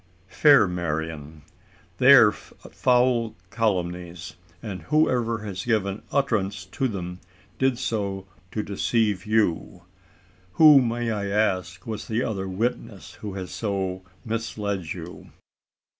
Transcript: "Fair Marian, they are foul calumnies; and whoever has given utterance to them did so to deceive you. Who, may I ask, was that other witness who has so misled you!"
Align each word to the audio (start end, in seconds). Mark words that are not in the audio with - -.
"Fair 0.29 0.67
Marian, 0.67 1.43
they 1.99 2.13
are 2.13 2.31
foul 2.31 3.35
calumnies; 3.51 4.33
and 4.63 4.81
whoever 4.81 5.43
has 5.43 5.63
given 5.65 6.01
utterance 6.11 6.65
to 6.65 6.87
them 6.87 7.19
did 7.59 7.77
so 7.77 8.25
to 8.49 8.63
deceive 8.63 9.27
you. 9.27 9.83
Who, 10.53 10.81
may 10.81 11.11
I 11.11 11.27
ask, 11.27 11.85
was 11.85 12.07
that 12.07 12.27
other 12.27 12.47
witness 12.47 13.13
who 13.21 13.35
has 13.35 13.51
so 13.51 14.01
misled 14.25 14.91
you!" 14.91 15.29